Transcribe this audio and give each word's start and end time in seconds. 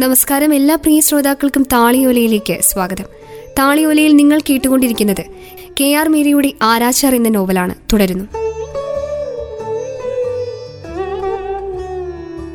നമസ്കാരം 0.00 0.54
എല്ലാ 0.54 0.74
പ്രിയ 0.74 1.00
ശ്രോതാക്കൾക്കും 1.00 1.62
താളിയോലയിലേക്ക് 1.62 2.58
സ്വാഗതം. 2.60 3.04
താളിയോലയിൽ 3.58 4.16
നിങ്ങൾ 4.16 4.40
കേട്ടുകൊണ്ടിരിക്കുന്നത് 4.50 5.24
കെ 5.80 5.94
ആർ 5.94 6.08
മേരിയുടെ 6.08 6.52
ആരാച്ചാർ 6.62 7.14
എന്ന 7.14 7.28
നോവലാണ്. 7.28 7.74
തുടരുന്നു. 7.92 8.24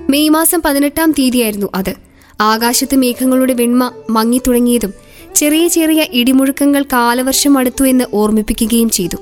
മെയ് 0.09 0.29
മാസം 0.29 0.61
പതിനെട്ടാം 0.65 1.11
തീയതിയായിരുന്നു 1.11 1.67
അത്. 1.75 1.93
ആകാശത്ത് 2.41 2.95
മേഘങ്ങളുടെ 2.95 3.53
വെണ്മ 3.53 3.91
മങ്ങി 4.09 4.41
തുടങ്ങിയതും 4.47 4.93
ചെറിയ 5.35 5.67
ചെറിയ 5.67 6.05
ഇടിമുഴക്കങ്ങൾ 6.11 6.83
കാലവർഷം 6.83 7.57
അടുത്തു 7.57 7.83
എന്ന് 7.83 8.05
ഓർമ്മിപ്പിക്കുകയും 8.13 8.89
ചെയ്തു. 8.89 9.17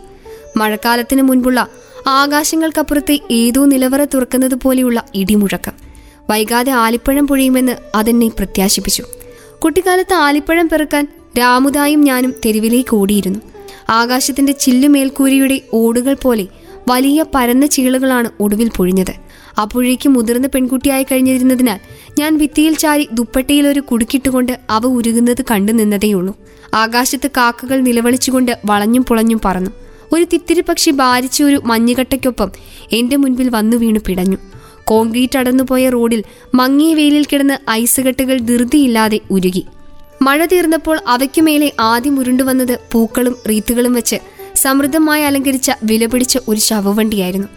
മഴക്കാലത്തിന് 0.58 1.22
മുൻപുള്ള 1.22 1.68
ആകാശങ്ങൾക്കപ്പുറത്തെ 2.08 3.20
ഏതോ 3.32 3.66
നിലവറ 3.66 4.04
തുറക്കുന്നത് 4.04 4.56
പോലെയുള്ള 4.56 5.04
ഇടിമുഴക്കം. 5.16 5.93
വൈകാതെ 6.30 6.72
ആലിപ്പഴം 6.72 7.28
പൊഴിയുമെന്ന് 7.28 7.72
അതെന്നെ 7.96 8.28
പ്രത്യാശിപ്പിച്ചു. 8.28 9.04
കുട്ടിക്കാലത്ത് 9.64 10.14
ആലിപ്പഴം 10.14 10.70
പെറുക്കാൻ 10.70 11.08
രാമുദായും 11.38 12.02
ഞാനും 12.02 12.34
തെരുവിലേക്ക് 12.46 12.96
ഓടിയിരുന്നു. 12.96 13.40
ആകാശത്തിന്റെ 13.90 14.54
ചില്ലുമേൽക്കൂരിയുടെ 14.54 15.62
ഓടുകൾ 15.74 16.16
പോലെ 16.22 16.48
വലിയ 16.88 17.26
പരന്ന 17.36 17.66
ചീളുകളാണ് 17.66 18.30
ഒടുവിൽ 18.40 18.70
പൊഴിഞ്ഞത്. 18.78 19.14
അപ്പോഴേക്കും 19.62 20.14
മുതിർന്ന 20.14 20.48
പെൺകുട്ടിയായി 20.48 21.04
കഴിഞ്ഞിരുന്നതിനാൽ 21.04 21.80
ഞാൻ 22.20 22.38
ഭിത്തിയിൽ 22.38 22.74
ചാരി 22.74 23.10
ദുപ്പട്ടയിൽ 23.12 23.68
ഒരു 23.68 23.80
കുടുക്കിട്ടുകൊണ്ട് 23.80 24.60
അവ 24.70 24.86
ഉരുകുന്നത് 24.86 25.46
കണ്ടു 25.52 25.72
നിന്നതേയുള്ളൂ. 25.72 26.36
ആകാശത്ത് 26.74 27.28
കാക്കകൾ 27.28 27.80
നിലവളിച്ചുകൊണ്ട് 27.80 28.58
വളഞ്ഞും 28.66 29.06
പുളഞ്ഞും 29.06 29.42
പറന്നു. 29.46 29.72
ഒരു 30.12 30.24
തിത്തിരി 30.34 30.62
പക്ഷി 30.62 30.92
ഭാരിച്ച 30.92 31.44
ഒരു 31.44 31.62
മഞ്ഞുകട്ടയ്ക്കൊപ്പം 31.66 32.52
എന്റെ 32.92 33.16
മുൻപിൽ 33.16 33.50
വന്നു 33.50 33.78
വീണു 33.78 34.00
പിടഞ്ഞു. 34.08 34.38
കോൺക്രീറ്റ് 34.84 35.38
അടന്നുപോയ 35.38 35.90
റോഡിൽ 35.90 36.24
മങ്ങിയ 36.56 36.94
വെയിലിൽ 36.94 37.26
കിടന്ന് 37.26 37.70
ഐസുകെട്ടുകൾ 37.70 38.38
ധൃതിയില്ലാതെ 38.38 39.20
ഉരുകി. 39.32 39.66
മഴ 40.22 40.46
തീർന്നപ്പോൾ 40.46 41.00
അവയ്ക്കുമേലെ 41.08 41.74
ആദ്യം 41.80 42.20
ഉരുണ്ടുവന്നത് 42.20 42.80
പൂക്കളും 42.92 43.36
റീത്തുകളും 43.50 43.94
വെച്ച് 43.94 44.16
സമൃദ്ധമായി 44.56 45.24
അലങ്കരിച്ച 45.24 45.72
വിലപിടിച്ച 45.84 46.38
ഒരു 46.48 46.60
ശവവണ്ടിയായിരുന്നു. 46.60 47.48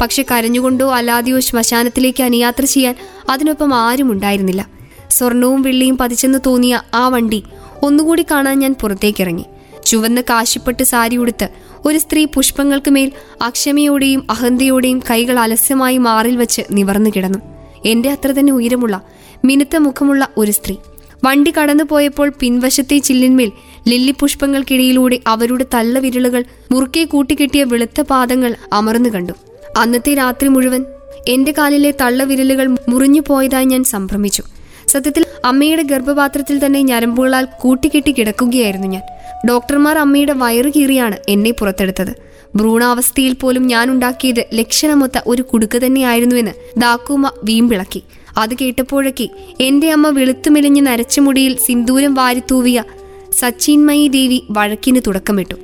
പക്ഷെ 0.00 0.24
കരഞ്ഞുകൊണ്ടോ 0.30 0.94
അല്ലാതെയോ 0.94 1.40
ശ്മശാനത്തിലേക്ക് 1.40 2.22
അനുയാത്ര 2.22 2.64
ചെയ്യാൻ 2.64 2.94
അതിനൊപ്പം 3.30 3.74
ആരും 3.74 4.12
ഉണ്ടായിരുന്നില്ല. 4.12 4.68
സ്വർണവും 5.10 5.62
വെള്ളിയും 5.62 5.98
പതിച്ചെന്ന് 5.98 6.38
തോന്നിയ 6.46 6.80
ആ 6.94 7.08
വണ്ടി 7.08 7.44
ഒന്നുകൂടി 7.82 8.24
കാണാൻ 8.30 8.58
ഞാൻ 8.58 8.74
പുറത്തേക്കിറങ്ങി. 8.82 9.44
ചുവന്ന 9.86 10.20
കാശിപ്പട്ട് 10.20 10.82
സാരി 10.82 11.16
ഉടുത്ത് 11.16 11.48
ഒരു 11.84 11.98
സ്ത്രീ 11.98 12.24
പുഷ്പങ്ങൾക്ക് 12.24 12.90
മേൽ 12.90 13.12
അക്ഷമയോടെയും 13.42 14.26
അഹന്തയോടെയും 14.30 15.02
കൈകൾ 15.10 15.38
അലസ്യമായി 15.38 15.98
മാറിൽ 15.98 16.36
വെച്ച് 16.36 16.62
നിവർന്നു 16.72 17.10
കിടന്നു. 17.16 17.38
എന്റെ 17.84 18.10
അത്ര 18.10 18.32
തന്നെ 18.32 18.52
ഉയരമുള്ള 18.52 19.00
മിനുത്ത 19.44 19.76
മുഖമുള്ള 19.76 20.28
ഒരു 20.36 20.50
സ്ത്രീ. 20.50 20.76
വണ്ടി 21.24 21.52
കടന്നു 21.58 21.84
പോയപ്പോൾ 21.84 22.32
പിൻവശത്തെ 22.40 22.98
ചില്ലിന്മേൽ 22.98 23.52
ലില്ലി 23.88 24.14
പുഷ്പങ്ങൾക്കിടയിലൂടെ 24.20 25.20
അവരുടെ 25.26 25.64
തള്ള 25.74 25.84
തള്ളവിരലുകൾ 25.84 26.44
മുറുക്കെ 26.72 27.04
കൂട്ടിക്കെട്ടിയ 27.04 27.64
വെളുത്ത 27.64 28.00
പാദങ്ങൾ 28.00 28.54
അമർന്നു 28.72 29.08
കണ്ടു. 29.08 29.32
അന്നത്തെ 29.76 30.14
രാത്രി 30.14 30.48
മുഴുവൻ 30.48 30.84
എന്റെ 31.28 31.54
കാലിലെ 31.58 31.94
തള്ള 32.00 32.24
വിരലുകൾ 32.24 32.76
മുറിഞ്ഞു 32.88 33.22
പോയതായി 33.26 33.64
ഞാൻ 33.64 33.84
സംഭ്രമിച്ചു. 33.84 34.42
സത്യത്തിൽ 34.88 35.26
അമ്മയുടെ 35.44 35.82
ഗർഭപാത്രത്തിൽ 35.82 36.66
തന്നെ 36.66 36.82
ഞരമ്പുകളാൽ 36.82 37.48
കൂട്ടിക്കെട്ടി 37.60 38.12
കിടക്കുകയായിരുന്നു 38.12 38.86
ഞാൻ. 38.86 39.02
ഡോക്ടർമാർ 39.48 39.98
അമ്മയുടെ 39.98 40.32
വയറ് 40.32 40.72
കീറിയാണ് 40.76 41.16
എന്നെ 41.28 41.50
പുറത്തെടുത്തത്. 41.50 42.26
ഭ്രൂണാവസ്ഥയിൽ 42.56 43.32
പോലും 43.32 43.66
ഞാൻ 43.66 43.90
ഉണ്ടാക്കിയത് 43.90 44.46
ലക്ഷണമൊത്ത 44.54 45.12
ഒരു 45.26 45.42
കുടുക്ക് 45.42 45.78
തന്നെയായിരുന്നുവെന്ന് 45.86 46.80
ദാക്കൂമ 46.80 47.30
വീമ്പിളക്കി. 47.44 48.02
അത് 48.38 48.54
കേട്ടപ്പോഴൊക്കെ 48.54 49.28
എന്റെ 49.60 49.92
അമ്മ 49.92 50.08
വെളുത്തുമെലിഞ്ഞ് 50.08 50.86
നരച്ച 50.86 51.20
മുടിയിൽ 51.20 51.56
സിന്ദൂരം 51.56 52.14
വാരിത്തൂവിയ 52.14 52.84
സച്ചിന്മയി 53.32 54.08
ദേവി 54.08 54.42
വഴക്കിന് 54.50 55.00
തുടക്കമിട്ടു. 55.06 55.54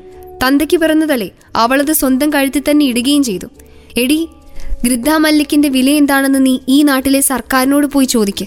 തന്തയ്ക്ക് 0.45 0.77
പിറന്നതല്ലേ 0.77 1.31
അവളത് 1.57 1.93
സ്വന്തം 1.93 2.33
കഴുത്തിൽ 2.33 2.63
തന്നെ 2.71 2.87
ഇടുകയും 2.87 3.23
ചെയ്തു. 3.23 3.47
എടി 3.97 4.29
ഗൃദ്ധാമല്ലിക്കിന്റെ 4.85 5.69
വില 5.69 5.91
എന്താണെന്ന് 5.91 6.47
നീ 6.47 6.59
ഈ 6.69 6.83
നാട്ടിലെ 6.83 7.21
സർക്കാരിനോട് 7.21 7.87
പോയി 7.87 8.07
ചോദിക്ക് 8.07 8.47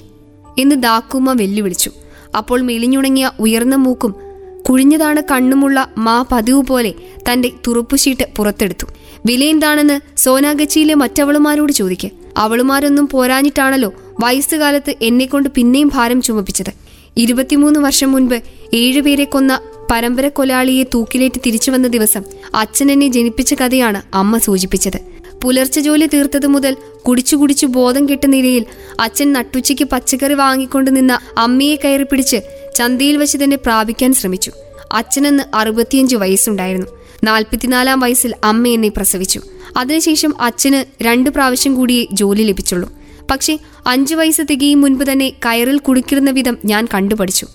എന്ന് 0.60 0.76
ദാക്കുമ്മ 0.76 1.32
വെല്ലുവിളിച്ചു. 1.32 1.92
അപ്പോൾ 2.38 2.62
മെലിഞ്ഞുണങ്ങിയ 2.62 3.32
ഉയർന്ന 3.40 3.76
മൂക്കും 3.76 4.25
കുഴിഞ്ഞതാണ് 4.70 5.22
കണ്ണുമുള്ള 5.32 5.92
മാ 5.98 6.26
പതിവ് 6.32 6.64
പോലെ 6.64 6.94
തന്റെ 7.30 7.52
തുറുപ്പുശീട്ട് 7.68 8.24
പുറത്തെടുത്തു. 8.38 8.88
വില 9.26 9.44
എന്താണെന്ന് 9.44 10.18
സോനാഗച്ചിയിലെ 10.18 10.94
മറ്റവളുമാരോട് 10.94 11.72
ചോദിക്ക്. 11.72 12.10
അവളുമാരൊന്നും 12.38 13.08
പോരാഞ്ഞിട്ടാണല്ലോ 13.08 13.94
വയസ്സുകാലത്ത് 14.20 14.96
എന്നെക്കൊണ്ട് 15.02 15.50
പിന്നെയും 15.50 15.92
ഭാരം 15.94 16.22
ചുമപ്പിച്ചത്. 16.22 16.72
ഇരുപത്തിമൂന്ന് 17.18 17.80
വർഷം 17.80 18.12
മുൻപ് 18.12 18.42
ഏഴുപേരെ 18.74 19.24
കൊന്ന 19.24 19.60
പരമ്പര 19.92 20.28
കൊലാളിയെ 20.28 20.84
തൂക്കിലേറ്റ് 20.94 21.42
തിരിച്ചു 21.46 21.72
വന്ന 21.72 21.88
ദിവസം 21.88 22.24
അച്ഛൻ 22.56 22.92
എന്നെ 22.92 23.08
ജനിപ്പിച്ച 23.08 23.54
കഥയാണ് 23.54 24.02
അമ്മ 24.14 24.38
സൂചിപ്പിച്ചത്. 24.38 25.00
പുലർച്ചെ 25.44 25.82
ജോലി 25.82 26.06
തീർത്തതു 26.14 26.48
മുതൽ 26.48 26.78
കുടിച്ചു 27.08 27.36
കുടിച്ചു 27.36 27.66
ബോധം 27.66 28.10
കെട്ട 28.10 28.26
നിലയിൽ 28.26 28.66
അച്ഛൻ 29.00 29.34
നട്ടുച്ചയ്ക്ക് 29.34 29.84
പച്ചക്കറി 29.84 30.34
വാങ്ങിക്കൊണ്ട് 30.34 30.96
നിന്ന 30.96 31.20
അമ്മയെ 31.38 31.76
കയറി 31.76 32.04
പിടിച്ച് 32.04 32.38
ചന്തയിൽ 32.76 33.18
വെച്ച് 33.18 33.38
തന്നെ 33.38 33.58
പ്രാപിക്കാൻ 33.58 34.14
ശ്രമിച്ചു. 34.14 34.52
അച്ഛനെന്ന് 34.92 35.44
അറുപത്തിയഞ്ച് 35.54 36.16
വയസ്സുണ്ടായിരുന്നു. 36.16 36.88
നാൽപ്പത്തിനാലാം 37.24 38.00
വയസ്സിൽ 38.00 38.34
അമ്മ 38.44 38.68
എന്നെ 38.68 38.90
പ്രസവിച്ചു. 38.90 39.42
അതിനുശേഷം 39.78 40.42
അച്ഛന് 40.42 41.04
രണ്ട് 41.04 41.30
പ്രാവശ്യം 41.30 41.76
കൂടിയേ 41.76 42.08
ജോലി 42.12 42.44
ലഭിച്ചുള്ളൂ. 42.44 42.92
പക്ഷേ 43.32 43.60
അഞ്ചു 43.88 44.16
വയസ്സ് 44.16 44.42
തികയും 44.52 44.82
മുൻപ് 44.82 45.12
തന്നെ 45.12 45.30
കയറിൽ 45.30 45.78
കുടുക്കിടുന്ന 45.78 46.32
വിധം 46.32 46.58
ഞാൻ 46.66 46.88
കണ്ടുപഠിച്ചു. 46.94 47.48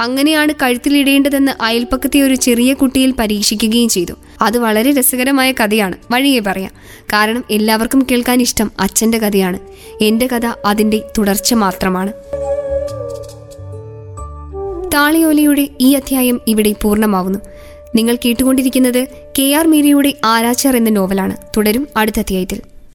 അങ്ങനെയാണ് 0.00 0.52
കഴുത്തിലിടേണ്ടതെന്ന് 0.62 1.52
അയൽപ്പക്കത്തെ 1.62 2.20
ഒരു 2.20 2.34
ചെറിയ 2.34 2.74
കുട്ടിയിൽ 2.74 3.14
പരീക്ഷിക്കുകയും 3.18 3.88
ചെയ്തു. 3.88 4.12
അത് 4.42 4.58
വളരെ 4.58 5.00
രസകരമായ 5.00 5.52
കഥയാണ് 5.52 5.96
വഴിയെ 6.10 6.40
പറയാം. 6.40 6.70
കാരണം 7.12 7.44
എല്ലാവർക്കും 7.50 8.06
കേൾക്കാൻ 8.10 8.42
ഇഷ്ടം 8.42 8.70
അച്ഛന്റെ 8.80 9.18
കഥയാണ്. 9.18 9.58
എന്റെ 10.00 10.26
കഥ 10.26 10.46
അതിന്റെ 10.64 11.02
തുടർച്ച 11.18 11.54
മാത്രമാണ്. 11.54 12.12
താളിയോലയുടെ 14.96 15.68
ഈ 15.80 15.94
അധ്യായം 15.94 16.40
ഇവിടെ 16.46 16.74
പൂർണമാവുന്നു. 16.82 17.38
നിങ്ങൾ 17.94 18.16
കേട്ടുകൊണ്ടിരിക്കുന്നത് 18.24 19.06
കെ 19.38 19.54
ആർ 19.54 19.66
മീരയുടെ 19.66 20.14
ആരാച്ചാർ 20.24 20.76
എന്ന 20.76 20.90
നോവലാണ്. 20.90 21.36
തുടരും 21.56 21.88
അടുത്ത 21.96 22.18
അധ്യായത്തിൽ. 22.18 22.75